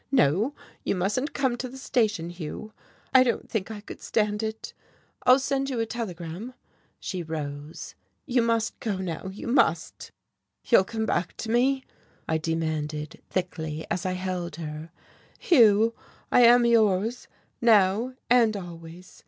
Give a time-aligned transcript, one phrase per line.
[0.11, 2.73] No, you mustn't come to the station, Hugh
[3.13, 4.73] I don't think I could stand it.
[5.27, 6.55] I'll send you a telegram."
[6.99, 7.93] She rose.
[8.25, 10.11] "You must go now you must."
[10.65, 11.83] "You'll come back to me?"
[12.27, 14.89] I demanded thickly, as I held her.
[15.37, 15.93] "Hugh,
[16.31, 17.27] I am yours,
[17.61, 19.19] now and always.